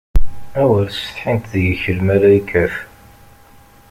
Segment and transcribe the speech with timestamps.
[0.61, 2.73] Awer setḥint deg-k lmalaykat!